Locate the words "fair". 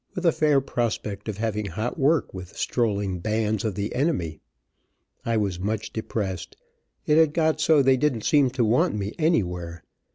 0.31-0.59